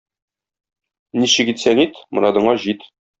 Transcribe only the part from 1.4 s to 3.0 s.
итсәң ит, морадыңа җит!